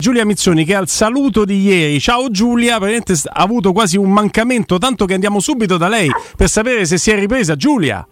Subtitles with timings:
[0.00, 4.78] Giulia Mizzoni che al saluto di ieri, ciao Giulia, praticamente ha avuto quasi un mancamento,
[4.78, 7.56] tanto che andiamo subito da lei per sapere se si è ripresa.
[7.56, 8.06] Giulia.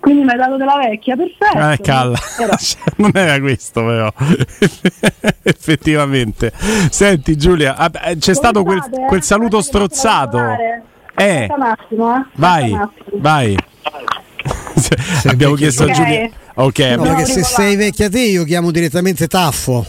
[0.00, 1.70] Quindi mi hai dato della vecchia, perfetto.
[1.70, 2.18] Eh, calla.
[2.96, 4.12] non era questo però,
[5.44, 6.52] effettivamente.
[6.90, 9.06] Senti Giulia, ah, c'è Come stato quel, eh?
[9.06, 10.38] quel, saluto strozzato.
[11.16, 11.48] Eh.
[11.48, 12.26] Un attimo, eh.
[12.34, 13.56] Vai, un vai.
[15.24, 15.94] Abbiamo chiesto okay.
[15.94, 16.30] a Giulia.
[16.56, 19.86] Ok, no, perché se sei vecchia te io chiamo direttamente Taffo.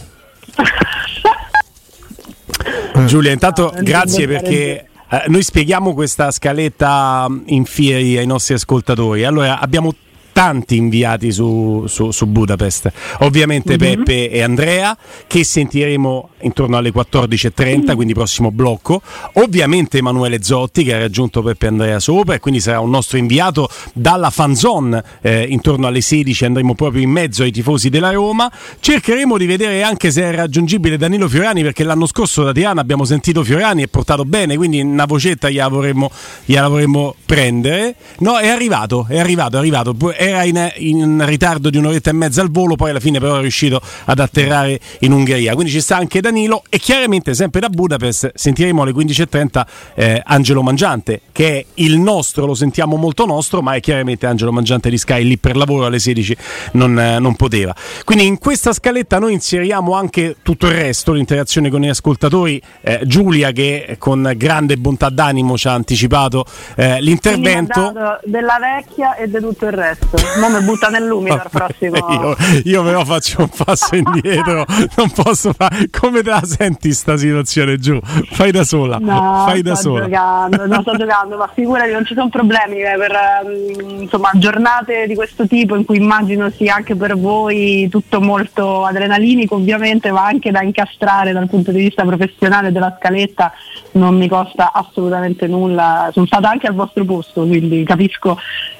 [3.04, 9.24] Giulia, intanto grazie perché eh, noi spieghiamo questa scaletta in fieri ai nostri ascoltatori.
[9.24, 9.94] Allora, abbiamo
[10.36, 12.92] tanti inviati su, su, su Budapest.
[13.20, 14.04] Ovviamente mm-hmm.
[14.04, 14.94] Peppe e Andrea,
[15.26, 17.94] che sentiremo intorno alle 14.30, mm-hmm.
[17.94, 19.00] quindi prossimo blocco.
[19.34, 23.16] Ovviamente Emanuele Zotti, che ha raggiunto Peppe e Andrea sopra, e quindi sarà un nostro
[23.16, 26.44] inviato dalla fanzone eh, intorno alle 16.
[26.44, 28.52] Andremo proprio in mezzo ai tifosi della Roma.
[28.78, 33.06] Cercheremo di vedere anche se è raggiungibile Danilo Fiorani, perché l'anno scorso da Tirana abbiamo
[33.06, 36.10] sentito Fiorani e portato bene, quindi una vocetta gliela vorremmo,
[36.44, 37.94] gliela vorremmo prendere.
[38.18, 39.96] No, è arrivato, è arrivato, è arrivato.
[40.12, 43.36] È era in, in, ritardo di un'oretta e mezza al volo, poi alla fine però
[43.36, 45.54] è riuscito ad atterrare in Ungheria.
[45.54, 50.62] Quindi ci sta anche Danilo e chiaramente sempre da Budapest sentiremo alle 15.30 eh, Angelo
[50.62, 54.98] Mangiante, che è il nostro, lo sentiamo molto nostro, ma è chiaramente Angelo Mangiante di
[54.98, 56.36] Sky lì per lavoro alle 16
[56.72, 57.74] non, eh, non poteva.
[58.04, 62.60] Quindi in questa scaletta noi inseriamo anche tutto il resto, l'interazione con i ascoltatori.
[62.80, 66.44] Eh, Giulia che con grande bontà d'animo ci ha anticipato
[66.76, 67.92] eh, l'intervento.
[68.24, 71.96] Della vecchia e di tutto il resto mo mi butta nell'umido al prossimo.
[71.96, 74.64] Io, io però faccio un passo indietro,
[74.96, 75.88] non posso fare.
[75.90, 77.98] Come te la senti sta situazione giù?
[78.30, 78.98] Fai da sola.
[78.98, 80.04] No, fai da sola.
[80.04, 83.12] Giocando, non sto giocando, ma figurati, non ci sono problemi eh, per
[83.44, 88.84] um, insomma, giornate di questo tipo in cui immagino sia anche per voi tutto molto
[88.84, 93.52] adrenalinico, ovviamente, ma anche da incastrare dal punto di vista professionale della scaletta
[93.92, 96.10] non mi costa assolutamente nulla.
[96.12, 98.38] Sono stata anche al vostro posto, quindi capisco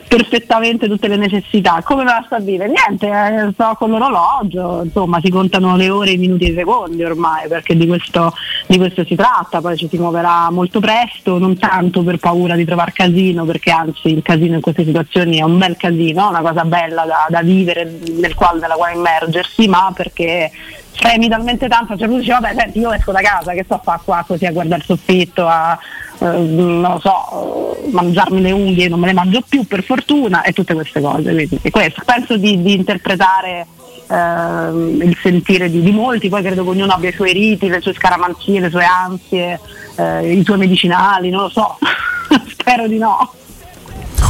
[0.09, 1.83] perfettamente tutte le necessità.
[1.85, 2.69] Come me la sta a dire?
[2.69, 7.03] Niente, eh, sto con l'orologio, insomma si contano le ore, i minuti e i secondi
[7.05, 8.33] ormai, perché di questo,
[8.67, 12.65] di questo si tratta, poi ci si muoverà molto presto, non tanto per paura di
[12.65, 16.65] trovare casino, perché anzi il casino in queste situazioni è un bel casino, una cosa
[16.65, 20.51] bella da, da vivere, nel quale, nella quale immergersi, ma perché
[20.99, 23.81] premi talmente tanto, cioè lui dice vabbè senti io esco da casa, che sto a
[23.83, 25.79] fare qua così a guardare il soffitto, a
[26.21, 30.53] non lo so, eh, mangiarmi le unghie, non me le mangio più per fortuna e
[30.53, 31.33] tutte queste cose.
[31.33, 32.03] Quindi, questo.
[32.05, 33.67] Penso di, di interpretare
[34.09, 37.81] eh, il sentire di, di, molti, poi credo che ognuno abbia i suoi riti, le
[37.81, 39.61] sue scaramanzie, le sue ansie,
[39.97, 41.79] eh, i suoi medicinali, non lo so,
[42.49, 43.33] spero di no.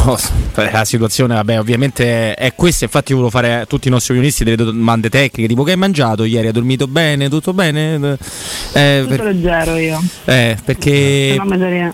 [0.06, 0.16] No,
[0.54, 2.84] la situazione, vabbè, ovviamente è questa.
[2.84, 6.22] Infatti, volevo fare a tutti i nostri opinionisti delle domande tecniche: tipo che hai mangiato
[6.22, 6.46] ieri?
[6.46, 7.28] Hai dormito bene?
[7.28, 8.16] Tutto bene?
[8.72, 9.24] Eh, Tutto per...
[9.24, 10.00] leggero io.
[10.26, 11.36] Eh, perché.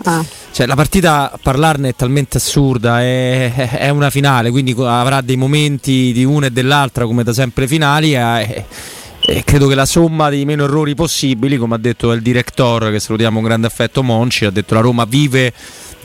[0.03, 0.23] Ah.
[0.51, 5.35] Cioè, la partita a parlarne è talmente assurda, è, è, una finale, quindi avrà dei
[5.35, 8.13] momenti di una e dell'altra come da sempre finali.
[8.13, 8.65] Eh,
[9.25, 12.99] e credo che la somma dei meno errori possibili, come ha detto il direttore, che
[12.99, 15.51] salutiamo con grande affetto Monci, ha detto la Roma vive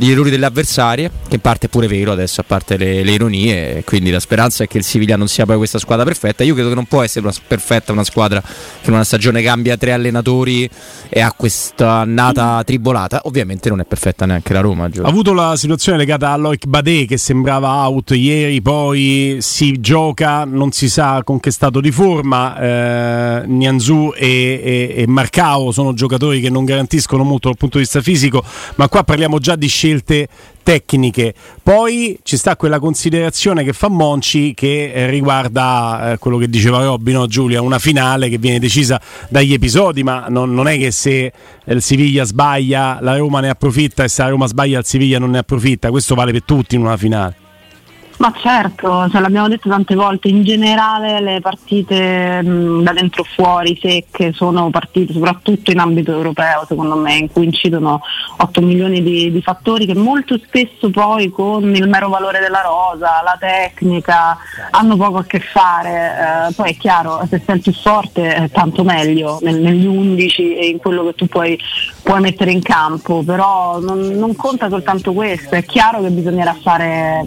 [0.01, 3.11] gli errori delle avversarie, che in parte è pure vero adesso, a parte le, le
[3.11, 6.45] ironie, quindi la speranza è che il Siviglia non sia poi questa squadra perfetta.
[6.45, 9.77] Io credo che non può essere una, perfetta una squadra che in una stagione cambia
[9.77, 10.71] tre allenatori
[11.09, 13.23] e ha questa annata tribolata.
[13.25, 14.85] Ovviamente non è perfetta neanche la Roma.
[14.85, 20.45] Ha avuto la situazione legata a Loic Bade che sembrava out ieri, poi si gioca,
[20.45, 22.57] non si sa con che stato di forma.
[22.57, 27.83] Eh, Nianzù e, e, e Marcao sono giocatori che non garantiscono molto dal punto di
[27.83, 28.45] vista fisico,
[28.77, 30.29] ma qua parliamo già di scelte scelte
[30.63, 31.35] tecniche.
[31.63, 36.85] Poi ci sta quella considerazione che fa Monci che eh, riguarda eh, quello che diceva
[36.85, 39.01] Robby, no, Giulia, una finale che viene decisa
[39.31, 41.33] dagli episodi, ma non, non è che se
[41.65, 45.31] il Siviglia sbaglia la Roma ne approfitta e se la Roma sbaglia il Siviglia non
[45.31, 47.48] ne approfitta, questo vale per tutti in una finale.
[48.19, 53.79] Ma certo, cioè, l'abbiamo detto tante volte, in generale le partite mh, da dentro fuori
[53.81, 58.01] secche sono partite soprattutto in ambito europeo secondo me in cui incidono
[58.39, 63.23] 8 milioni di, di, fattori che molto spesso poi con il mero valore della rosa,
[63.23, 64.37] la tecnica
[64.71, 68.83] hanno poco a che fare, eh, poi è chiaro se sei più forte è tanto
[68.83, 71.57] meglio nel, negli 11 e in quello che tu puoi,
[72.03, 77.25] puoi mettere in campo, però non, non conta soltanto questo, è chiaro che bisognerà fare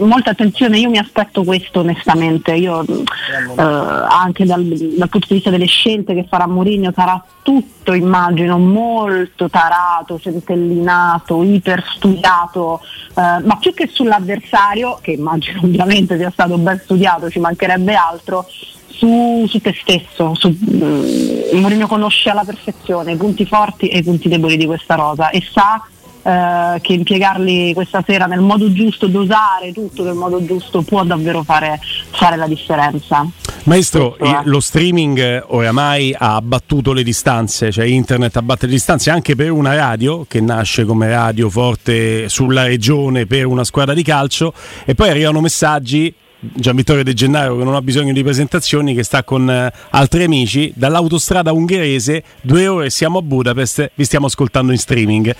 [0.00, 5.50] molta attenzione, io mi aspetto questo onestamente, io eh, anche dal, dal, punto di vista
[5.50, 12.80] delle scelte che farà Mourinho sarà tutto immagino molto tarato, centellinato, iperstudiato,
[13.16, 18.46] eh, ma più che sull'avversario, che immagino ovviamente sia stato ben studiato, ci mancherebbe altro,
[18.94, 20.34] su, su, te stesso.
[20.34, 24.94] Su, uh, Mourinho conosce alla perfezione i punti forti e i punti deboli di questa
[24.94, 25.82] rosa e sa
[26.26, 31.42] eh, che impiegarli questa sera nel modo giusto, dosare tutto nel modo giusto può davvero
[31.42, 31.78] fare,
[32.12, 33.28] fare la differenza.
[33.64, 39.34] Maestro, lo streaming eh, oramai ha abbattuto le distanze, cioè internet abbatte le distanze anche
[39.34, 44.54] per una radio che nasce come radio forte sulla regione per una squadra di calcio
[44.86, 46.14] e poi arrivano messaggi
[46.52, 50.24] Gian Vittorio De Gennaro che non ha bisogno di presentazioni, che sta con uh, altri
[50.24, 55.34] amici dall'autostrada ungherese, due ore siamo a Budapest, vi stiamo ascoltando in streaming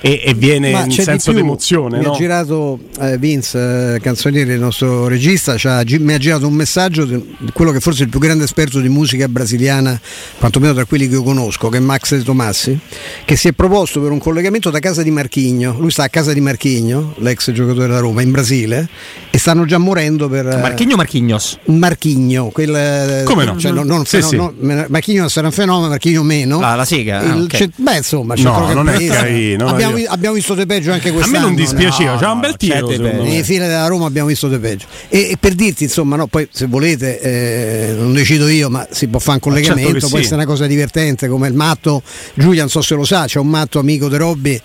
[0.00, 1.98] e, e viene Ma in senso di d'emozione.
[1.98, 2.12] Mi no?
[2.12, 7.22] ha girato eh, Vince eh, Canzonieri, il nostro regista, mi ha girato un messaggio di
[7.52, 10.00] quello che forse è il più grande esperto di musica brasiliana,
[10.38, 12.78] quantomeno tra quelli che io conosco, che è Max De Tomassi,
[13.24, 15.76] che si è proposto per un collegamento da casa di Marchigno.
[15.78, 18.88] Lui sta a casa di Marchigno, l'ex giocatore della Roma, in Brasile,
[19.30, 20.46] e stanno già morendo per.
[20.46, 21.58] Eh, Marchigno Marchignos?
[21.66, 23.58] Marchigno, quel, eh, come no?
[23.58, 24.66] Cioè, non, non sì, fenomeno, sì.
[24.66, 26.60] No, Marchigno sarà un fenomeno, Marchigno meno.
[26.60, 27.20] Ah, la sega.
[27.20, 27.70] Ah, okay.
[27.74, 29.66] beh, insomma, no, non è carino.
[29.66, 31.36] Abbiamo abbiamo, abbiamo visto De Peggio anche quest'anno.
[31.36, 32.86] A me non dispiaceva, no, c'era un bel tiro.
[32.88, 34.86] Nei file della Roma abbiamo visto De Peggio.
[35.08, 39.08] E, e per dirti, insomma, no, poi se volete, eh, non decido io, ma si
[39.08, 40.22] può fare un collegamento, certo può sì.
[40.24, 42.02] essere una cosa divertente, come il matto,
[42.34, 44.60] Giulia non so se lo sa, c'è un matto amico di Robby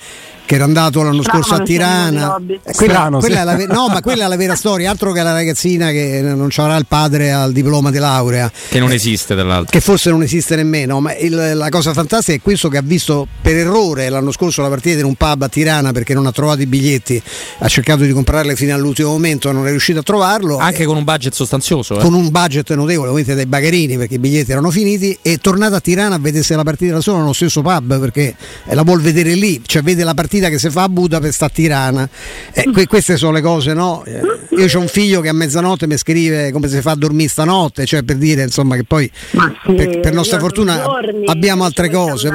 [0.46, 2.38] che era andato l'anno Strano, scorso a Tirana.
[2.38, 3.66] Eh, quella, Strano, quella sì.
[3.68, 6.76] la, no, ma quella è la vera storia, altro che la ragazzina che non avrà
[6.76, 8.52] il padre al diploma di laurea.
[8.70, 9.72] Che non esiste dall'altro.
[9.72, 13.28] Che forse non esiste nemmeno, ma il, la cosa fantastica è questo che ha visto
[13.42, 16.62] per errore l'anno scorso la partita in un pub a Tirana perché non ha trovato
[16.62, 17.22] i biglietti,
[17.60, 20.58] ha cercato di comprarle fino all'ultimo momento, non è riuscito a trovarlo.
[20.58, 21.98] Anche e, con un budget sostanzioso.
[21.98, 22.02] Eh.
[22.02, 25.80] Con un budget notevole, ovviamente dai bagherini perché i biglietti erano finiti, è tornato a
[25.80, 29.62] Tirana a vedersi la partita da solo nello stesso pub perché la vuol vedere lì,
[29.66, 32.10] cioè vede la partita che si fa a Buda Budapest a Tirana.
[32.52, 34.04] Eh, que- queste sono le cose, no?
[34.06, 34.22] Eh,
[34.58, 37.86] io ho un figlio che a mezzanotte mi scrive come si fa a dormire stanotte,
[37.86, 42.32] cioè per dire insomma che poi sì, per, per, nostra fortuna giorni, abbiamo altre cose.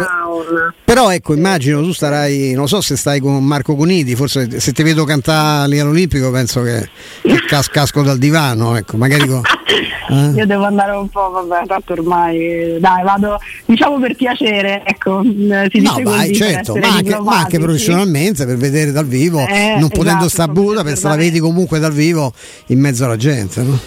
[0.84, 4.82] Però ecco, immagino tu starai, non so se stai con Marco Conidi, forse se ti
[4.82, 6.88] vedo cantare all'Olimpico penso che,
[7.22, 9.42] che cas- casco dal divano, ecco, magari con,
[10.10, 10.30] eh?
[10.34, 15.80] Io devo andare un po', vabbè, tanto ormai dai, vado diciamo per piacere, ecco, si
[15.80, 17.58] no, vai, certo, ma anche, ma anche,
[17.90, 21.78] professionalmente per vedere dal vivo, eh, non potendo esatto, stare a Budapest, la vedi comunque
[21.78, 22.32] dal vivo
[22.66, 23.62] in mezzo alla gente.
[23.62, 23.78] No?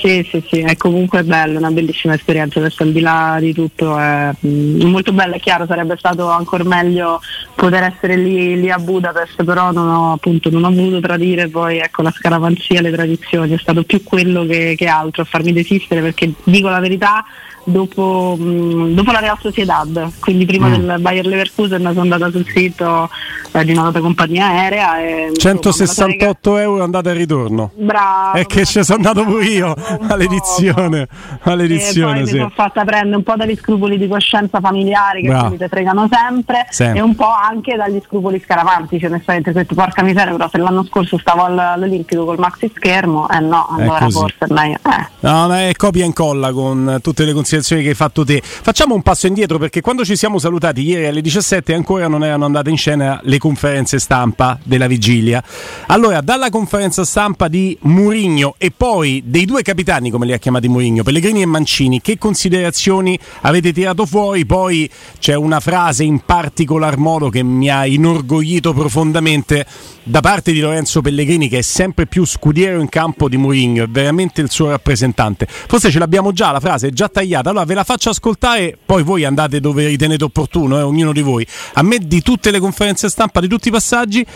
[0.00, 3.98] Sì, sì, sì, è comunque bello, una bellissima esperienza, adesso al di là di tutto
[3.98, 7.20] è mm, molto bella, è chiaro, sarebbe stato ancora meglio
[7.54, 11.78] poter essere lì, lì, a Budapest, però non ho, appunto, non ho voluto tradire poi
[11.78, 16.00] ecco, la scaramanzia, le tradizioni, è stato più quello che, che altro a farmi desistere
[16.00, 17.22] perché dico la verità,
[17.70, 20.72] dopo, mh, mm, dopo, la Real Sociedad, quindi prima mm.
[20.72, 23.08] del Bayer Leverkusen sono andata sul sito
[23.52, 25.00] eh, di una nota compagnia aerea.
[25.00, 27.70] E, 168 insomma, euro andata e ritorno.
[27.74, 28.38] Bravo.
[28.38, 29.74] E che ci sono andato pure io
[30.08, 31.08] all'edizione.
[31.42, 32.32] all'edizione sì.
[32.32, 35.56] mi sono fatta prendere un po' dagli scrupoli di coscienza familiari che Bravo.
[35.56, 40.32] ti fregano sempre, sempre, e un po' anche dagli scrupoli scaramantici, onestamente, detto porca miseria,
[40.32, 44.78] però se l'anno scorso stavo all'Olimpico col maxi schermo, eh no, allora forse è meglio.
[44.84, 45.06] Eh.
[45.20, 48.42] No, ma è copia e incolla con tutte le considerazioni considerazioni che hai fatto te.
[48.42, 52.46] Facciamo un passo indietro perché quando ci siamo salutati ieri alle 17 ancora non erano
[52.46, 55.42] andate in scena le conferenze stampa della vigilia.
[55.86, 60.68] Allora, dalla conferenza stampa di Murigno e poi dei due capitani, come li ha chiamati
[60.68, 64.46] Murigno, Pellegrini e Mancini, che considerazioni avete tirato fuori?
[64.46, 69.66] Poi c'è una frase in particolar modo che mi ha inorgoglito profondamente
[70.02, 73.88] da parte di Lorenzo Pellegrini che è sempre più scudiero in campo di Mourinho, è
[73.88, 75.46] veramente il suo rappresentante.
[75.46, 79.02] Forse ce l'abbiamo già, la frase è già tagliata, allora ve la faccio ascoltare, poi
[79.02, 81.46] voi andate dove ritenete opportuno, eh, ognuno di voi.
[81.74, 84.26] A me di tutte le conferenze stampa, di tutti i passaggi,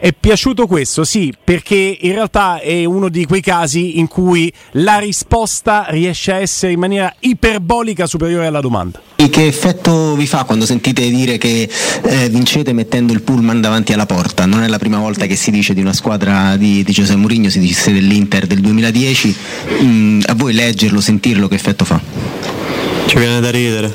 [0.00, 4.98] è piaciuto questo, sì, perché in realtà è uno di quei casi in cui la
[4.98, 9.00] risposta riesce a essere in maniera iperbolica superiore alla domanda.
[9.16, 11.68] E che effetto vi fa quando sentite dire che
[12.02, 14.46] eh, vincete mettendo il pullman davanti alla porta?
[14.46, 17.50] Non è la prima volta che si dice di una squadra di, di Giuseppe Mourinho,
[17.50, 19.36] si dice dell'Inter del 2010.
[19.82, 22.00] Mm, a voi leggerlo, sentirlo, che effetto fa?
[23.10, 23.92] Ci viene da ridere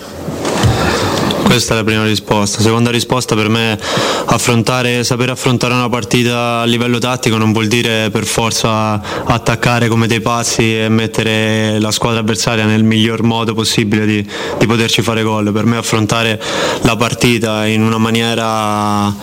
[1.45, 2.59] questa è la prima risposta.
[2.59, 3.79] Seconda risposta per me
[4.25, 10.07] affrontare, saper affrontare una partita a livello tattico non vuol dire per forza attaccare come
[10.07, 15.23] dei pazzi e mettere la squadra avversaria nel miglior modo possibile di, di poterci fare
[15.23, 15.49] gol.
[15.53, 16.41] Per me affrontare
[16.81, 19.15] la partita in una maniera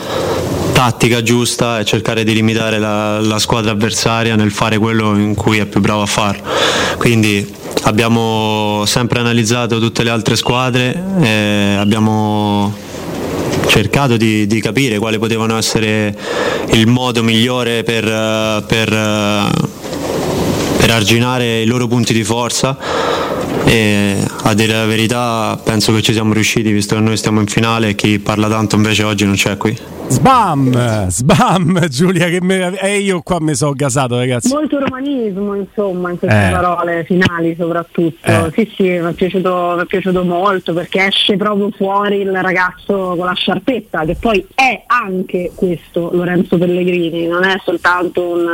[0.72, 5.58] tattica giusta e cercare di limitare la, la squadra avversaria nel fare quello in cui
[5.58, 6.44] è più bravo a farlo.
[6.96, 12.75] Quindi abbiamo sempre analizzato tutte le altre squadre, e abbiamo
[13.67, 16.14] cercato di, di, capire quale potevano essere
[16.73, 18.05] il modo migliore per,
[18.67, 18.88] per,
[20.76, 22.76] per arginare i loro punti di forza
[23.64, 27.47] e a dire la verità penso che ci siamo riusciti visto che noi stiamo in
[27.47, 30.01] finale e chi parla tanto invece oggi non c'è qui.
[30.09, 32.78] Sbam, sbam Giulia che me...
[32.78, 34.52] e io qua mi sono gasato ragazzi.
[34.52, 36.50] Molto romanismo insomma in queste eh.
[36.50, 38.30] parole finali soprattutto.
[38.30, 38.50] Eh.
[38.52, 43.14] Sì sì, mi è, piaciuto, mi è piaciuto molto perché esce proprio fuori il ragazzo
[43.16, 48.47] con la sciarpetta che poi è anche questo Lorenzo Pellegrini, non è soltanto un,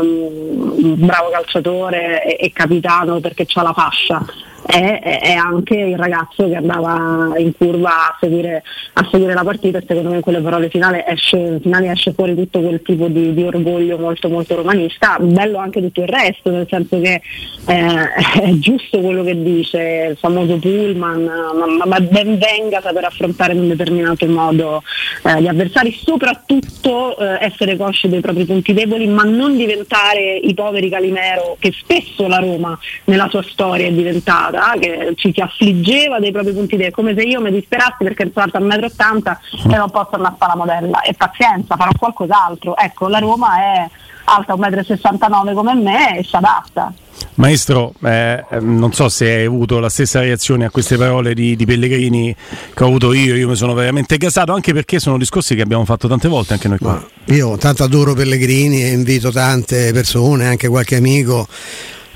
[0.00, 4.24] um, un bravo calciatore e, e capitano perché ha la fascia
[4.66, 8.62] è, è, anche il ragazzo che andava in curva a seguire,
[8.94, 12.34] a seguire, la partita e secondo me in quelle parole finali esce, finali esce fuori
[12.34, 16.66] tutto quel tipo di, di, orgoglio molto molto romanista, bello anche tutto il resto, nel
[16.68, 17.20] senso che
[17.66, 18.08] eh,
[18.42, 23.60] è giusto quello che dice il famoso Pullman, ma, ma ben venga saper affrontare in
[23.60, 24.82] un determinato modo
[25.24, 30.54] eh, gli avversari, soprattutto eh, essere consci dei propri punti deboli, ma non diventare i
[30.54, 35.40] poveri Calimero che spesso la Roma nella sua storia è diventata squadra che ci si
[35.40, 39.72] affliggeva dei propri punti di come se io mi disperassi perché sono alta 1,80 m
[39.72, 42.76] e non posso tornare a fare la modella e pazienza, farò qualcos'altro.
[42.76, 43.88] Ecco, la Roma è
[44.26, 46.92] alta 1,69 m come me e si adatta.
[47.34, 51.64] Maestro, eh, non so se hai avuto la stessa reazione a queste parole di, di,
[51.64, 52.34] Pellegrini
[52.74, 55.84] che ho avuto io, io mi sono veramente casato, anche perché sono discorsi che abbiamo
[55.84, 56.92] fatto tante volte anche noi qua.
[56.92, 61.46] Ma io tanto adoro Pellegrini e invito tante persone, anche qualche amico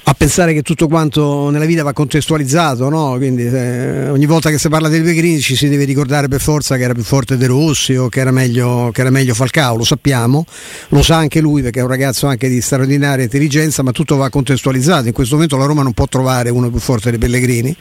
[0.08, 3.16] a pensare che tutto quanto nella vita va contestualizzato, no?
[3.18, 6.78] quindi eh, ogni volta che si parla dei Pellegrini ci si deve ricordare per forza
[6.78, 9.84] che era più forte De Rossi o che era, meglio, che era meglio Falcao, lo
[9.84, 10.46] sappiamo,
[10.88, 14.30] lo sa anche lui perché è un ragazzo anche di straordinaria intelligenza, ma tutto va
[14.30, 17.76] contestualizzato, in questo momento la Roma non può trovare uno più forte dei Pellegrini,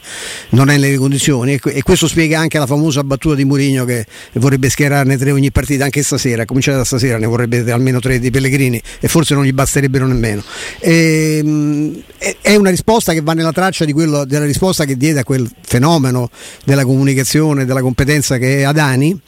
[0.50, 4.04] non è nelle condizioni e questo spiega anche la famosa battuta di Mourinho che
[4.34, 8.30] vorrebbe schierarne tre ogni partita, anche stasera, cominciare da stasera ne vorrebbe almeno tre di
[8.30, 10.42] Pellegrini e forse non gli basterebbero nemmeno.
[10.78, 15.24] E, ehm, è una risposta che va nella traccia quello, della risposta che diede a
[15.24, 16.30] quel fenomeno
[16.64, 19.20] della comunicazione, della competenza che è Adani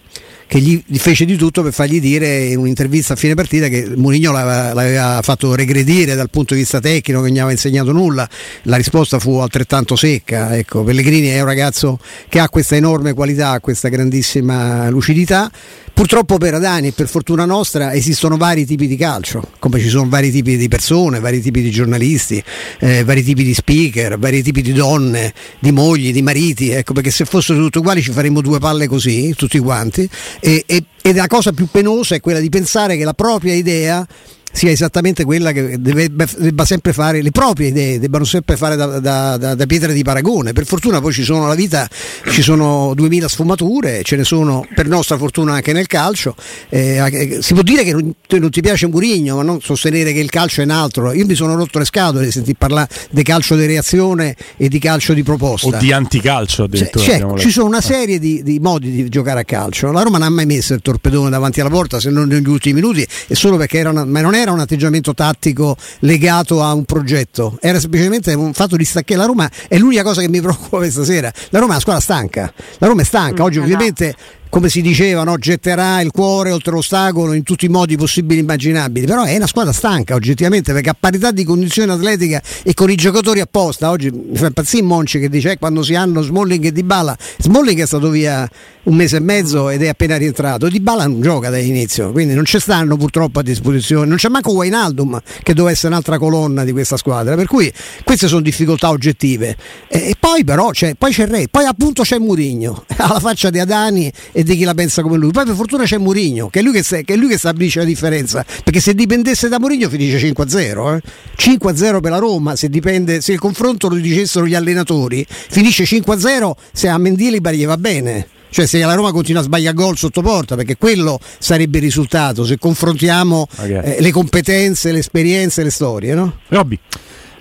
[0.51, 4.33] che gli fece di tutto per fargli dire in un'intervista a fine partita che Mourinho
[4.33, 8.29] l'aveva, l'aveva, fatto regredire dal punto di vista tecnico, che non gli aveva insegnato nulla.
[8.63, 10.57] La risposta fu altrettanto secca.
[10.57, 15.49] Ecco, Pellegrini è un ragazzo che ha questa enorme qualità, questa grandissima lucidità.
[15.93, 20.09] Purtroppo per Adani e per fortuna nostra esistono vari tipi di calcio, come ci sono
[20.09, 22.43] vari tipi di persone, vari tipi di giornalisti,
[22.79, 27.11] eh, vari tipi di speaker, vari tipi di donne, di mogli, di mariti, ecco, perché
[27.11, 30.09] se fossero tutti uguali ci faremmo due palle così, tutti quanti,
[30.41, 34.07] e, e, e la cosa più penosa è quella di pensare che la propria idea
[34.53, 38.99] sia esattamente quella che deve, debba sempre fare le proprie idee, debbano sempre fare da,
[38.99, 40.53] da, da, da, pietra di paragone.
[40.53, 41.89] Per fortuna poi ci sono la vita,
[42.31, 46.35] ci sono 2000 sfumature, ce ne sono per nostra fortuna anche nel calcio.
[46.69, 50.21] Eh, eh, si può dire che non, non ti piace Murigno, ma non sostenere che
[50.21, 51.13] il calcio è un altro.
[51.13, 54.79] Io mi sono rotto le scatole di sentire parlare di calcio di reazione e di
[54.79, 55.69] calcio di proposta.
[55.69, 57.05] O di anticalcio addirittura.
[57.05, 59.91] Cioè, cioè, ci sono una serie di, di, modi di giocare a calcio.
[59.93, 62.75] La Roma non ha mai messo il torpedone davanti alla porta se non negli ultimi
[62.75, 66.85] minuti e solo perché era una, ma non era un atteggiamento tattico legato a un
[66.85, 69.21] progetto, era semplicemente un fatto di staccare.
[69.21, 71.33] La Roma è l'unica cosa che mi preoccupa questa sera.
[71.51, 73.43] La Roma è una squadra stanca, la Roma è stanca.
[73.43, 74.15] Mm, Oggi, ovviamente,
[74.51, 75.39] come si diceva, no?
[75.39, 79.47] getterà il cuore oltre l'ostacolo in tutti i modi possibili e immaginabili, però è una
[79.47, 84.11] squadra stanca oggettivamente perché a parità di condizione atletica e con i giocatori apposta, oggi
[84.11, 87.87] mi fa impazzire Monci che dice eh, quando si hanno Smalling e Dybala, Smalling è
[87.87, 88.49] stato via
[88.85, 92.59] un mese e mezzo ed è appena rientrato, Dybala non gioca dall'inizio, quindi non ci
[92.59, 96.97] stanno purtroppo a disposizione, non c'è manco Wainaldum che doveva essere un'altra colonna di questa
[96.97, 97.73] squadra, per cui
[98.05, 99.57] queste sono difficoltà oggettive
[99.89, 104.11] e, poi però c'è, poi c'è Re, poi appunto c'è Murigno, alla faccia di Adani
[104.33, 105.31] e di chi la pensa come lui.
[105.31, 107.85] Poi per fortuna c'è Mourinho, che è lui che, che, è lui che stabilisce la
[107.85, 111.03] differenza, perché se dipendesse da Mourinho finisce 5-0, eh?
[111.37, 116.53] 5-0 per la Roma, se, dipende, se il confronto lo dicessero gli allenatori, finisce 5-0
[116.73, 118.39] se a Mendilibar gli va bene.
[118.51, 122.45] Cioè se la Roma continua a sbagliare gol sotto porta, perché quello sarebbe il risultato
[122.45, 123.97] se confrontiamo okay.
[123.97, 126.39] eh, le competenze, le esperienze, le storie, no?
[126.49, 126.79] Robby.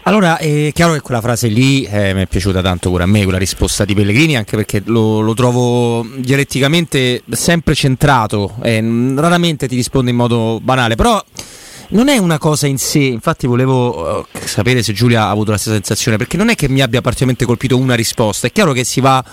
[0.04, 3.24] Allora, è chiaro che quella frase lì eh, mi è piaciuta tanto pure a me,
[3.24, 8.82] quella risposta di Pellegrini, anche perché lo, lo trovo dialetticamente sempre centrato, eh,
[9.16, 11.24] raramente ti risponde in modo banale, però
[11.90, 15.58] non è una cosa in sé, infatti volevo uh, sapere se Giulia ha avuto la
[15.58, 18.84] stessa sensazione, perché non è che mi abbia particolarmente colpito una risposta, è chiaro che
[18.84, 19.24] si va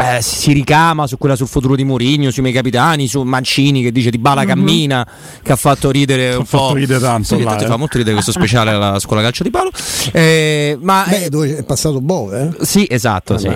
[0.00, 3.92] eh, si ricama su quella sul futuro di Mourinho, sui miei capitani, su Mancini che
[3.92, 4.46] dice di Bala mhm.
[4.46, 5.42] cammina, mm-hmm.
[5.42, 6.72] che ha fatto ridere un po'.
[6.72, 7.36] ridere tanto.
[7.36, 7.66] Sì, là, eh.
[7.66, 9.70] fa molto ridere questo speciale alla scuola calcio di Palo.
[10.12, 12.64] Eh, ma, Beh, dove è passato Bove, eh?
[12.64, 13.36] Sì, esatto.
[13.36, 13.50] Sì.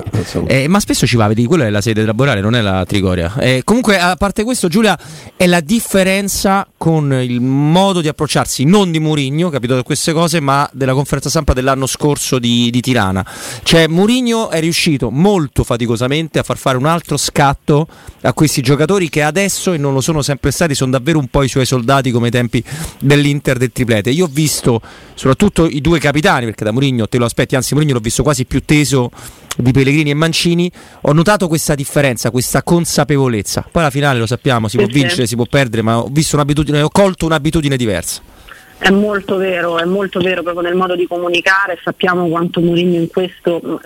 [0.47, 3.35] Eh, ma spesso ci va, vedi, quella è la sede laborale, non è la Trigoria.
[3.39, 4.99] Eh, comunque, a parte questo, Giulia,
[5.37, 10.41] è la differenza con il modo di approcciarsi non di Mourinho, capito da queste cose,
[10.41, 13.25] ma della conferenza stampa dell'anno scorso di, di Tirana.
[13.63, 17.87] Cioè, Mourinho è riuscito molto faticosamente a far fare un altro scatto
[18.23, 21.43] a questi giocatori che adesso, e non lo sono sempre stati, sono davvero un po'
[21.43, 22.63] i suoi soldati come ai tempi
[23.01, 24.11] dell'Inter del triplete.
[24.11, 24.81] Io ho visto
[25.15, 28.45] soprattutto i due capitani, perché da Mourinho te lo aspetti, anzi Mourinho l'ho visto quasi
[28.45, 29.11] più teso
[29.57, 30.71] di Pellegrini e Mancini,
[31.03, 33.67] ho notato questa differenza, questa consapevolezza.
[33.71, 36.83] Poi alla finale lo sappiamo, si può vincere, si può perdere, ma ho visto un'abitudine,
[36.83, 38.21] ho colto un'abitudine diversa.
[38.79, 43.09] È molto vero, è molto vero proprio nel modo di comunicare, sappiamo quanto Mourinho in
[43.09, 43.81] questo,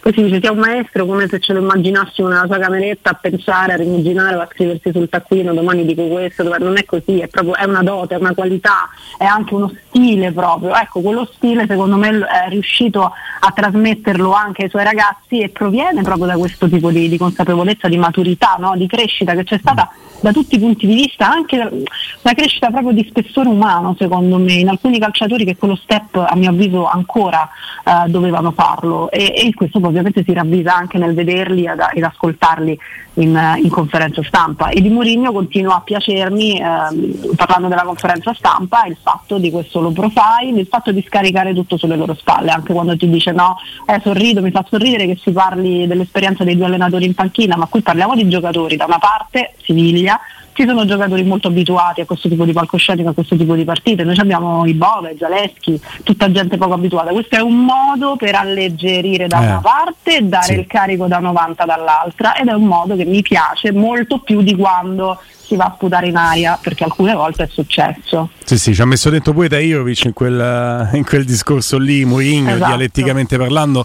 [0.00, 3.14] poi si dice sia un maestro come se ce lo immaginassimo nella sua cameretta a
[3.14, 7.54] pensare, a rimuginare a scriversi sul taccuino, domani dico questo, non è così, è proprio
[7.54, 11.96] è una dote, è una qualità, è anche uno stile proprio, ecco quello stile secondo
[11.96, 16.90] me è riuscito a trasmetterlo anche ai suoi ragazzi e proviene proprio da questo tipo
[16.90, 18.74] di, di consapevolezza, di maturità, no?
[18.76, 22.92] di crescita che c'è stata da tutti i punti di vista, anche la crescita proprio
[22.92, 27.48] di spessore umano secondo me, in alcuni calciatori che quello step a mio avviso ancora
[27.84, 29.10] eh, dovevano farlo.
[29.10, 32.78] E, e, questo ovviamente si ravvisa anche nel vederli ed, ed ascoltarli
[33.14, 34.68] in, in, conferenza stampa.
[34.68, 39.80] E di Mourinho continua a piacermi eh, parlando della conferenza stampa il fatto di questo
[39.80, 43.56] low profile, il fatto di scaricare tutto sulle loro spalle, anche quando ti dice no,
[43.86, 47.66] eh, sorrido, mi fa sorridere che si parli dell'esperienza dei due allenatori in panchina, ma
[47.66, 50.20] qui parliamo di giocatori, da una parte Siviglia
[50.52, 54.04] ci sono giocatori molto abituati a questo tipo di palcoscenico, a questo tipo di partite.
[54.04, 57.10] Noi abbiamo i Bove, Zaleschi, tutta gente poco abituata.
[57.10, 60.52] Questo è un modo per alleggerire da eh, una parte e dare sì.
[60.54, 64.54] il carico da 90 dall'altra ed è un modo che mi piace molto più di
[64.54, 65.18] quando
[65.52, 68.30] si va a sputare in aria perché alcune volte è successo.
[68.44, 72.54] Sì, sì, ci ha messo dentro pure Tajovic in quel, in quel discorso lì, Mourinho,
[72.54, 72.66] esatto.
[72.66, 73.84] dialetticamente parlando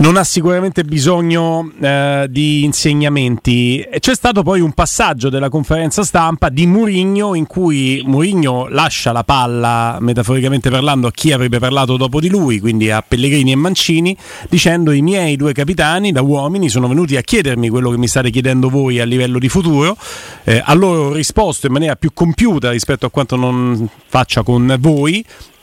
[0.00, 3.86] non ha sicuramente bisogno eh, di insegnamenti.
[3.98, 9.24] C'è stato poi un passaggio della conferenza stampa di Murigno in cui Murigno lascia la
[9.24, 14.16] palla, metaforicamente parlando, a chi avrebbe parlato dopo di lui, quindi a Pellegrini e Mancini,
[14.48, 18.30] dicendo i miei due capitani da uomini sono venuti a chiedermi quello che mi state
[18.30, 19.98] chiedendo voi a livello di futuro.
[20.44, 24.76] Eh, a loro ho risposto in maniera più compiuta rispetto a quanto non faccia con
[24.80, 25.22] voi.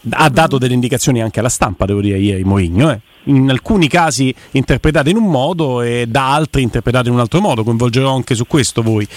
[0.10, 2.92] Ha dato delle indicazioni anche alla stampa, devo dire, ieri Mourinho.
[2.92, 7.40] Eh in alcuni casi interpretate in un modo e da altri interpretate in un altro
[7.40, 9.08] modo, coinvolgerò anche su questo voi.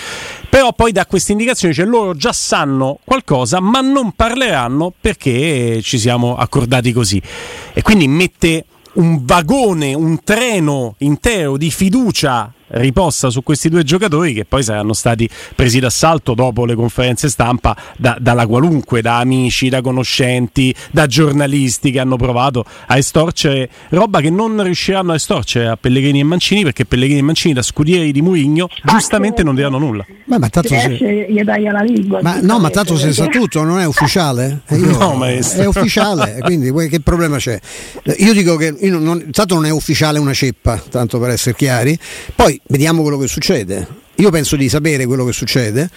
[0.49, 5.99] Però poi da queste indicazioni, cioè loro già sanno qualcosa, ma non parleranno perché ci
[5.99, 7.20] siamo accordati così.
[7.73, 14.33] E quindi mette un vagone, un treno intero di fiducia riposta su questi due giocatori
[14.33, 19.69] che poi saranno stati presi d'assalto dopo le conferenze stampa da, dalla qualunque, da amici,
[19.69, 25.69] da conoscenti, da giornalisti che hanno provato a estorcere roba che non riusciranno a estorcere
[25.69, 29.79] a Pellegrini e Mancini perché Pellegrini e Mancini da scudieri di Murigno giustamente non diranno
[29.79, 30.05] nulla.
[30.27, 31.27] Ma, ma tanto se...
[31.29, 32.21] gli dai la lingua.
[32.23, 34.63] Ma, no, ma tanto se sa tutto, non è ufficiale?
[34.71, 35.63] Io, no, maestro.
[35.63, 37.59] È ufficiale, quindi che problema c'è?
[38.19, 41.99] Io dico che io non, tanto non è ufficiale una ceppa, tanto per essere chiari.
[42.35, 43.87] Poi vediamo quello che succede.
[44.16, 45.90] Io penso di sapere quello che succede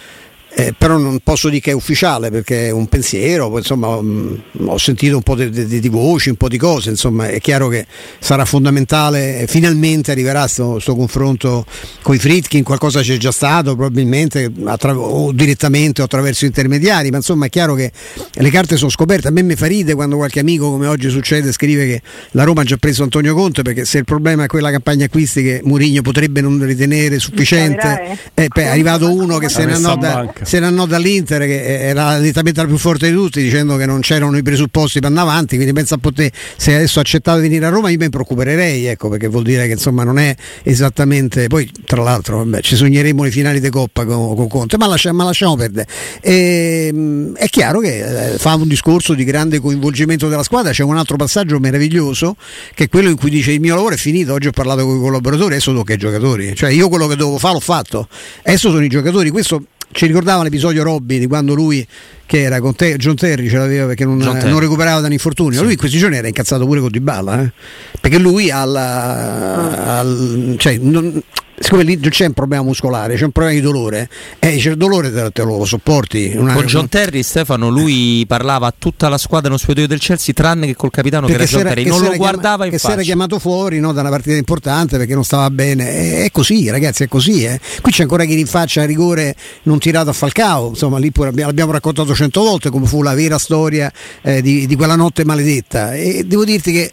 [0.56, 4.42] eh, però non posso dire che è ufficiale perché è un pensiero, poi, insomma mh,
[4.60, 7.40] mm, ho sentito un po' di, di, di, voci, un po' di cose, insomma è
[7.40, 7.86] chiaro che
[8.20, 11.66] sarà fondamentale, finalmente arriverà questo confronto
[12.02, 17.16] con i Fritkin, qualcosa c'è già stato probabilmente attra- o direttamente o attraverso intermediari, ma
[17.16, 17.90] insomma è chiaro che
[18.34, 21.50] le carte sono scoperte, a me mi fa ride quando qualche amico come oggi succede
[21.50, 24.70] scrive che la Roma ha già preso Antonio Conte perché se il problema è quella
[24.70, 29.64] campagna acquisti che Murigno potrebbe non ritenere sufficiente, eh, beh, è arrivato uno che se
[29.64, 33.42] ne andò da se ne andò dall'Inter che era nettamente la più forte di tutti
[33.42, 37.00] dicendo che non c'erano i presupposti per andare avanti, quindi pensa a te se adesso
[37.00, 40.18] accettato di venire a Roma io mi preoccuperei, ecco, perché vuol dire che insomma non
[40.18, 44.76] è esattamente, poi tra l'altro vabbè, ci sogneremo le finali di Coppa con, con Conte,
[44.76, 45.86] ma, lascia, ma lasciamo perdere.
[46.20, 50.82] E, ehm, è chiaro che eh, fa un discorso di grande coinvolgimento della squadra, c'è
[50.82, 52.36] un altro passaggio meraviglioso
[52.74, 54.96] che è quello in cui dice il mio lavoro è finito, oggi ho parlato con
[54.96, 58.08] i collaboratori, adesso tocca ai giocatori, cioè io quello che dovevo fare l'ho fatto,
[58.42, 61.86] adesso sono i giocatori, questo ci ricordava l'episodio Robby di quando lui
[62.26, 65.58] che era con te, John Terry ce l'aveva perché non, non recuperava da un infortunio.
[65.58, 65.62] Sì.
[65.62, 67.52] Lui in questi giorni era incazzato pure con Dybala, eh?
[68.00, 71.22] perché lui alla, al, cioè, non,
[71.64, 74.76] siccome lì non c'è un problema muscolare, c'è un problema di dolore, eh, c'è il
[74.76, 76.34] dolore te, te lo sopporti.
[76.36, 80.34] Una, Con John Terry, Stefano, lui parlava a tutta la squadra nello spogliatoio del Chelsea,
[80.34, 82.76] tranne che col capitano perché che era John Terry, non lo guardava chiama, in che
[82.78, 82.88] faccia.
[82.88, 85.88] si era chiamato fuori no, da una partita importante perché non stava bene.
[85.88, 87.44] È, è così, ragazzi, è così.
[87.44, 87.58] Eh.
[87.80, 91.72] Qui c'è ancora chi rinfaccia a rigore non tirato a Falcao, insomma, lì pure l'abbiamo
[91.72, 95.94] raccontato cento volte come fu la vera storia eh, di, di quella notte maledetta.
[95.94, 96.92] E devo dirti che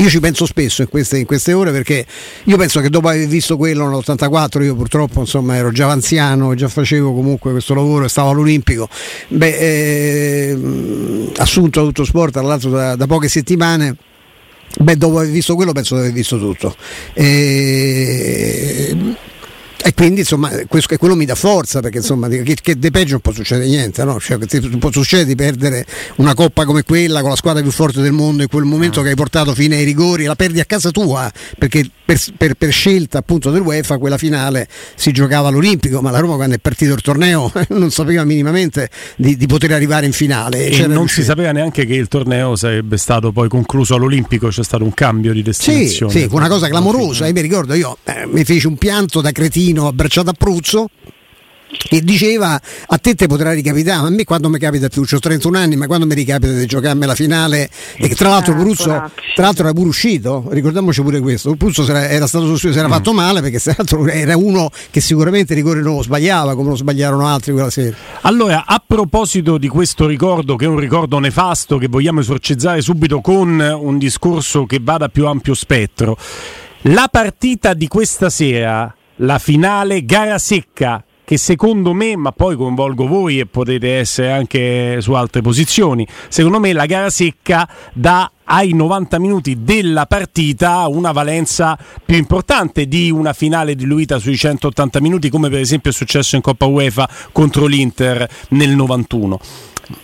[0.00, 2.06] io ci penso spesso in queste, in queste, ore perché
[2.44, 6.68] io penso che dopo aver visto quello nell'84, io purtroppo insomma ero già anziano, già
[6.68, 8.88] facevo comunque questo lavoro e stavo all'Olimpico,
[9.28, 10.58] beh, eh,
[11.36, 13.96] assunto a tutto sport tra l'altro da, da poche settimane.
[14.80, 16.76] Beh, dopo aver visto quello penso di aver visto tutto.
[17.14, 18.96] E
[19.88, 23.20] e quindi insomma questo, quello mi dà forza perché insomma che, che di peggio non
[23.20, 24.20] può succedere niente, no?
[24.20, 24.36] cioè,
[24.78, 28.42] può succedere di perdere una coppa come quella con la squadra più forte del mondo
[28.42, 29.02] in quel momento ah.
[29.02, 32.70] che hai portato fine ai rigori, la perdi a casa tua perché per, per, per
[32.70, 37.02] scelta appunto dell'UEFA quella finale si giocava all'Olimpico, ma la Roma quando è partito il
[37.02, 40.68] torneo non sapeva minimamente di, di poter arrivare in finale.
[40.68, 41.20] E non riuscito.
[41.20, 45.34] si sapeva neanche che il torneo sarebbe stato poi concluso all'Olimpico, c'è stato un cambio
[45.34, 46.12] di destinazione.
[46.12, 49.30] Sì, sì una cosa clamorosa, io mi ricordo io eh, mi feci un pianto da
[49.30, 50.88] cretino Torino abbracciato a Pruzzo
[51.70, 55.58] che diceva a te te potrà ricapitare, a me quando mi capita più, ho 31
[55.58, 58.88] anni, ma quando mi ricapita di giocarmi la finale e tra l'altro Pruzzo
[59.34, 62.90] tra l'altro era pure uscito, ricordiamoci pure questo, Pruzzo era, stato si era mm.
[62.90, 66.70] fatto male perché tra l'altro era uno che sicuramente il rigore non lo sbagliava come
[66.70, 67.94] lo sbagliarono altri quella sera.
[68.22, 73.20] Allora, a proposito di questo ricordo che è un ricordo nefasto che vogliamo esorcizzare subito
[73.20, 76.16] con un discorso che vada più ampio spettro,
[76.82, 83.06] la partita di questa sera la finale gara secca che secondo me, ma poi coinvolgo
[83.06, 88.72] voi e potete essere anche su altre posizioni, secondo me la gara secca dà ai
[88.72, 95.28] 90 minuti della partita una valenza più importante di una finale diluita sui 180 minuti
[95.28, 99.38] come per esempio è successo in Coppa UEFA contro l'Inter nel 91.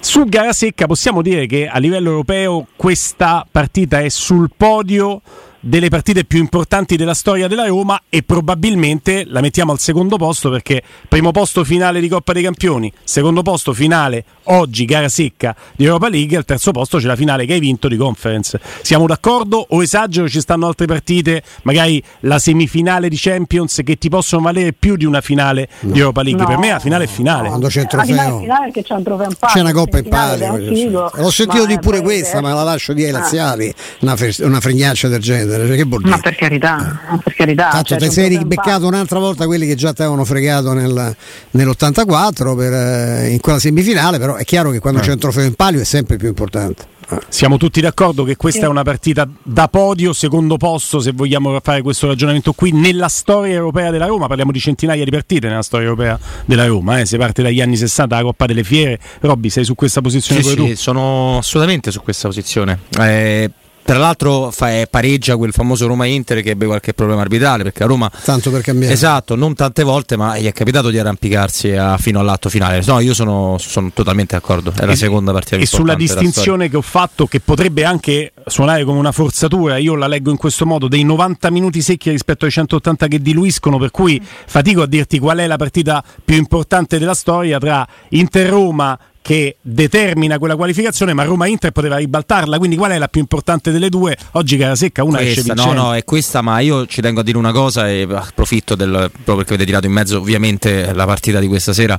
[0.00, 5.22] Su gara secca possiamo dire che a livello europeo questa partita è sul podio
[5.66, 10.50] delle partite più importanti della storia della Roma e probabilmente la mettiamo al secondo posto
[10.50, 15.84] perché primo posto finale di Coppa dei Campioni, secondo posto finale oggi gara secca di
[15.84, 18.60] Europa League al terzo posto c'è la finale che hai vinto di Conference.
[18.82, 20.28] Siamo d'accordo o esagero?
[20.28, 25.04] Ci stanno altre partite, magari la semifinale di Champions che ti possono valere più di
[25.04, 25.92] una finale no.
[25.92, 26.42] di Europa League.
[26.42, 26.48] No.
[26.48, 27.48] Per me la finale è finale.
[27.48, 28.40] Quando c'è il trofeo.
[28.82, 31.10] c'è, un trofeo in c'è una coppa in palio.
[31.14, 33.18] L'ho sentito di pure questa, ma la lascio di ai ah.
[33.18, 35.66] laziali, una, una fregnaccia del genere.
[35.66, 36.14] Cioè, che vuol dire?
[36.14, 37.18] Ma per carità, eh.
[37.22, 37.68] per carità.
[37.70, 41.16] Tanto cioè, ti sei ribeccato un'altra volta quelli che già ti avevano fregato nel,
[41.50, 45.02] nell'84 per, eh, in quella semifinale, però è chiaro che quando eh.
[45.02, 46.92] c'è un trofeo in palio è sempre più importante.
[47.28, 51.82] Siamo tutti d'accordo che questa è una partita da podio, secondo posto, se vogliamo fare
[51.82, 54.26] questo ragionamento qui, nella storia europea della Roma.
[54.26, 57.00] Parliamo di centinaia di partite nella storia europea della Roma.
[57.00, 57.06] Eh.
[57.06, 58.98] Si parte dagli anni 60, la Coppa delle Fiere.
[59.20, 60.42] Robby, sei su questa posizione?
[60.42, 62.80] Sì, sì, sono assolutamente su questa posizione.
[62.98, 63.50] Eh,
[63.84, 68.10] tra l'altro fa, pareggia quel famoso Roma-Inter che ebbe qualche problema arbitrale perché a Roma
[68.24, 68.92] tanto per cambiare.
[68.92, 72.82] Esatto non tante volte ma gli è capitato di arrampicarsi a, fino all'atto finale.
[72.86, 76.76] No io sono, sono totalmente d'accordo è la e, seconda partita e sulla distinzione che
[76.76, 80.88] ho fatto che potrebbe anche suonare come una forzatura io la leggo in questo modo
[80.88, 85.38] dei 90 minuti secchi rispetto ai 180 che diluiscono per cui fatico a dirti qual
[85.38, 91.70] è la partita più importante della storia tra Inter-Roma che determina quella qualificazione, ma Roma-Inter
[91.70, 94.14] poteva ribaltarla, quindi qual è la più importante delle due?
[94.32, 95.74] Oggi gara secca, una questa, esce vincente.
[95.74, 98.90] No, no, è questa, ma io ci tengo a dire una cosa e approfitto del,
[98.90, 101.98] proprio perché avete tirato in mezzo ovviamente la partita di questa sera.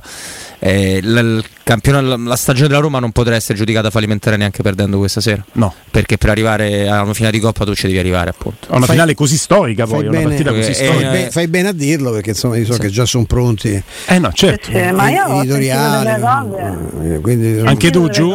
[0.60, 5.44] Eh, l- la stagione della Roma non potrà essere giudicata fallimentare neanche perdendo questa sera.
[5.52, 5.74] No.
[5.90, 8.68] Perché per arrivare a una finale di Coppa tu ci devi arrivare, appunto.
[8.68, 11.10] A una fai, finale così storica, poi, una partita così storica.
[11.10, 12.80] Fai, fai, bene a dirlo, perché insomma io so sì.
[12.80, 13.82] che già sono pronti.
[14.06, 14.70] Eh no, certo.
[14.70, 16.22] Eh, ma io editoriali.
[17.20, 18.30] Quindi Anche tu giù?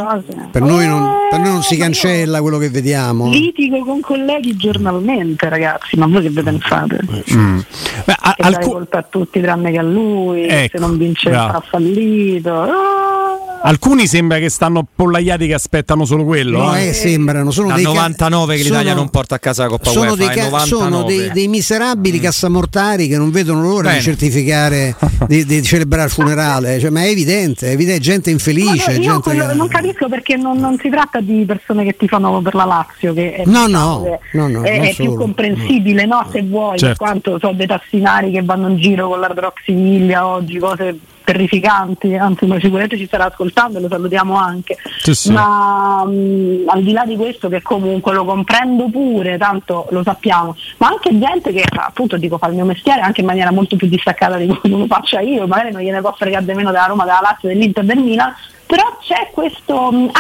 [0.51, 3.29] Per noi, non, per noi non si cancella quello che vediamo.
[3.29, 6.99] Litigo con colleghi giornalmente, ragazzi, ma voi che ve ne fate?
[7.33, 7.59] Mm.
[8.05, 11.63] Beh, a, alcu- colpa a tutti tranne che a lui, ecco, se non vince ha
[11.65, 12.51] fallito.
[12.51, 13.51] Oh!
[13.63, 16.63] Alcuni sembra che stanno pollaiati che aspettano solo quello.
[16.63, 17.51] No, eh, sembrano.
[17.51, 20.33] Sono da dei 99 che l'Italia non porta a casa la Coppa sono UEFA.
[20.33, 22.21] Dei, ca- sono dei, dei miserabili mm.
[22.21, 23.97] cassamortari che non vedono l'ora Bene.
[23.97, 24.95] di certificare,
[25.27, 26.79] di, di, celebrare il funerale.
[26.79, 28.70] Cioè, ma è evidente, è evidente, gente infelice.
[28.71, 29.53] No, gente quello, che...
[29.53, 33.13] Non capisco perché non, non, si tratta di persone che ti fanno per la Lazio,
[33.13, 36.27] che è, no, no, no, no, è, è più comprensibile, no?
[36.31, 37.03] Se vuoi, certo.
[37.03, 42.59] quanto so dei tassinari che vanno in giro con l'Ardroxiviglia oggi, cose terrificanti, anzi ma
[42.59, 44.77] sicuramente ci starà ascoltando e lo salutiamo anche.
[44.99, 45.31] Sì, sì.
[45.31, 50.55] Ma mh, al di là di questo che comunque lo comprendo pure, tanto lo sappiamo,
[50.77, 53.87] ma anche gente che appunto dico fa il mio mestiere anche in maniera molto più
[53.87, 57.19] distaccata di come lo faccia io, magari non gliene può fregare nemmeno della Roma, della
[57.21, 58.33] Lazio, dell'Inter, del Milan,
[58.71, 60.11] però c'è questo mh,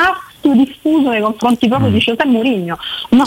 [0.41, 1.93] più diffuso nei confronti proprio mm.
[1.93, 2.77] di José Mourinho.
[3.11, 3.25] Non,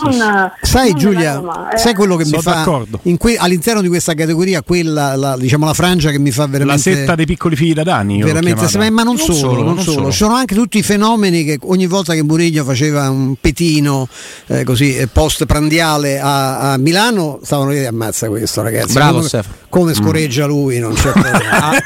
[0.61, 1.79] sai non Giulia, eh.
[1.79, 2.85] sai quello che mi fa
[3.19, 6.97] que- all'interno di questa categoria quella la, diciamo la frangia che mi fa veramente la
[6.97, 10.11] setta dei piccoli figli da Dani veramente ma, ma non, non, solo, solo, non, solo.
[10.11, 14.09] ci sono anche tutti i fenomeni che ogni volta che Mourinho faceva un petino
[14.47, 19.45] eh, così eh, post prandiale a, a, Milano stavano lì ammazza questo ragazzi bravo come,
[19.75, 19.95] come mm.
[19.95, 21.73] scoreggia lui non c'è problema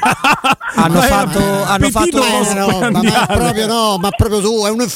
[0.76, 4.86] hanno fatto, hanno fatto eh, no, ma, ma, proprio no ma proprio tu è un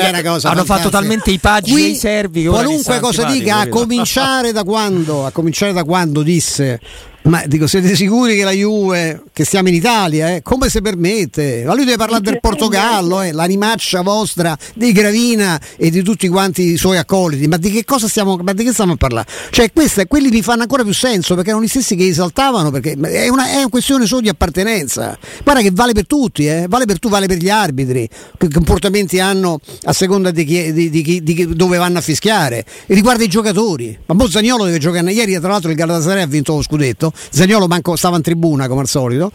[0.00, 0.64] è una cosa Hanno fantastica.
[0.64, 5.30] fatto talmente i paggi Qui, dei servi qualunque cosa dica, a cominciare da quando, a
[5.30, 6.80] cominciare da quando disse
[7.26, 10.42] ma dico, siete sicuri che la Juve, che stiamo in Italia, eh?
[10.42, 11.64] come si permette?
[11.66, 13.32] Ma lui deve parlare del Portogallo, eh?
[13.32, 17.48] l'animaccia vostra di Gravina e di tutti quanti i suoi accoliti.
[17.48, 19.26] Ma di che cosa stiamo, ma di che stiamo a parlare?
[19.50, 22.92] Cioè, questi, quelli mi fanno ancora più senso perché erano gli stessi che esaltavano, perché
[22.92, 25.18] è una, è una questione solo di appartenenza.
[25.42, 26.66] Guarda che vale per tutti, eh?
[26.68, 28.08] vale per tu, vale per gli arbitri,
[28.38, 32.64] che comportamenti hanno a seconda di, chi, di, di, di dove vanno a fischiare.
[32.86, 33.98] E riguarda i giocatori.
[34.06, 37.96] Ma Bozzaniolo deve giocare ieri, tra l'altro il Galatasaray ha vinto lo scudetto Zagnolo manco
[37.96, 39.32] stava in tribuna come al solito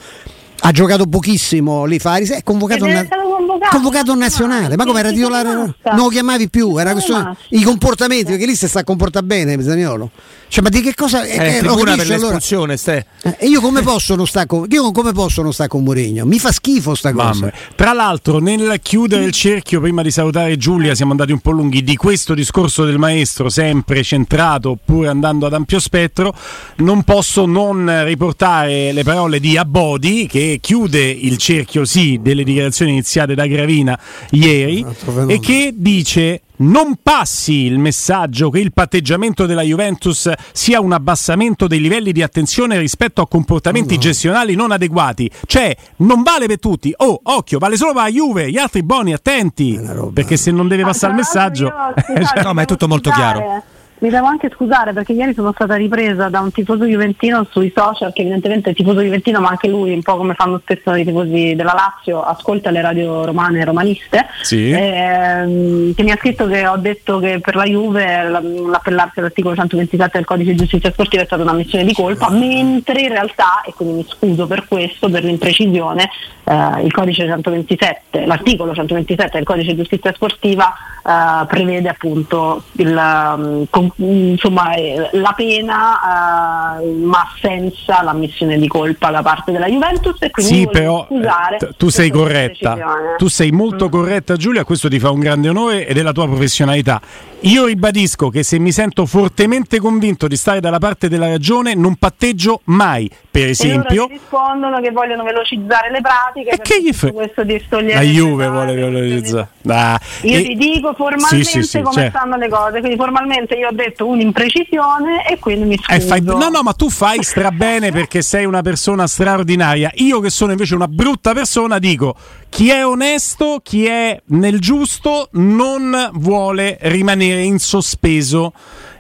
[0.64, 4.76] ha giocato pochissimo lì Faris è convocato, na- convocato, convocato nazionale.
[4.76, 8.68] Ma come era titolare non lo chiamavi più era questo, i comportamenti perché lì si
[8.68, 10.12] sta comporta bene Zagnolo
[10.52, 13.38] cioè, ma di che cosa è eh, tribuna per l'espulsione allora?
[13.38, 16.26] Eh, io come posso non stare con io come posso non stare con Mourinho?
[16.26, 17.46] Mi fa schifo sta cosa.
[17.46, 17.52] Mamma.
[17.74, 21.86] tra l'altro nel chiudere il cerchio prima di salutare Giulia siamo andati un po' lunghi
[21.86, 26.36] di questo discorso del maestro sempre centrato oppure andando ad ampio spettro
[26.78, 32.92] non posso non riportare le parole di Abodi che chiude il cerchio sì delle dichiarazioni
[32.92, 33.98] iniziate da Gravina
[34.32, 34.86] ieri
[35.28, 41.68] e che dice non passi il messaggio che il patteggiamento della Juventus sia un abbassamento
[41.68, 44.02] dei livelli di attenzione rispetto a comportamenti no.
[44.02, 45.30] gestionali non adeguati.
[45.48, 46.94] Cioè, non vale per tutti.
[46.98, 49.80] Oh, occhio, vale solo per la Juve, gli altri buoni, attenti.
[50.14, 51.72] Perché se non deve passare il messaggio...
[52.44, 53.64] no, ma è tutto molto chiaro.
[54.02, 58.12] Mi devo anche scusare perché ieri sono stata ripresa da un tifoso juventino sui social,
[58.12, 61.54] che evidentemente è tifoso juventino, ma anche lui, un po' come fanno spesso i tifosi
[61.56, 64.72] della Lazio, ascolta le radio romane e romaniste, sì.
[64.72, 70.18] ehm, che mi ha scritto che ho detto che per la Juve l'appellarsi all'articolo 127
[70.18, 73.72] del codice di giustizia sportiva è stata una missione di colpa, mentre in realtà, e
[73.76, 76.10] quindi mi scuso per questo, per l'imprecisione,
[76.46, 82.96] eh, il codice 127, l'articolo 127 del codice di giustizia sportiva eh, prevede appunto il,
[82.96, 89.68] um, con, insomma, eh, la pena uh, ma senza l'ammissione di colpa da parte della
[89.68, 92.78] Juventus e quindi sì, però t- tu sei corretta
[93.18, 93.90] tu sei molto mm.
[93.90, 97.02] corretta Giulia questo ti fa un grande onore ed è la tua professionalità
[97.42, 101.96] io ribadisco che se mi sento fortemente convinto di stare dalla parte della ragione non
[101.96, 107.12] patteggio mai per esempio rispondono che vogliono velocizzare le pratiche e che gli fa?
[107.12, 110.44] questo di la Juve vuole velocizzare ah, io e...
[110.44, 112.18] ti dico formalmente sì, sì, sì, come certo.
[112.18, 116.08] stanno le cose quindi formalmente io ho detto un'imprecisione e quindi mi scuso.
[116.08, 119.92] Fai, no, no, ma tu fai strabene perché sei una persona straordinaria.
[119.96, 122.16] Io che sono invece una brutta persona dico
[122.50, 128.54] chi è onesto, chi è nel giusto non vuole rimanere in sospeso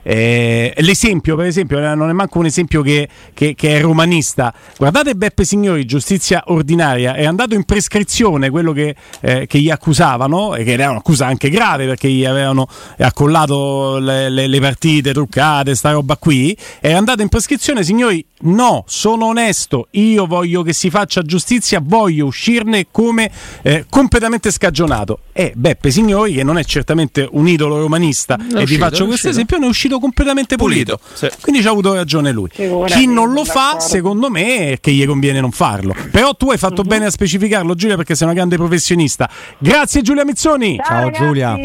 [0.03, 4.53] eh, l'esempio, per esempio, eh, non è manco un esempio che, che, che, è romanista.
[4.77, 10.55] Guardate Beppe Signori, giustizia ordinaria, è andato in prescrizione quello che, eh, che gli accusavano,
[10.55, 15.75] e che era un'accusa anche grave perché gli avevano accollato le, le, le partite truccate,
[15.75, 16.55] sta roba qui.
[16.79, 22.25] È andato in prescrizione, signori, no, sono onesto, io voglio che si faccia giustizia, voglio
[22.25, 23.29] uscirne come
[23.61, 25.19] eh, completamente scagionato.
[25.33, 29.57] E Beppe Signori, che non è certamente un idolo romanista, e vi faccio questo esempio,
[29.57, 30.97] ne è uscito partito completamente pulito.
[30.97, 31.29] Pulito, sì.
[31.41, 32.49] Quindi ci ha avuto ragione lui.
[32.49, 35.93] Chi non lo fa, secondo me, è che gli conviene non farlo.
[36.11, 39.29] Però tu hai fatto bene a specificarlo, Giulia, perché sei una grande professionista.
[39.57, 40.79] Grazie Giulia Mizzoni.
[40.83, 41.23] Ciao, ragazzi.
[41.23, 41.57] Giulia.